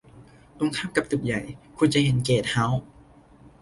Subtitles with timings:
[0.57, 1.41] ตรงข้ามกับตึกใหญ่
[1.77, 2.81] คุณจะเห็นเกสต์เฮาส์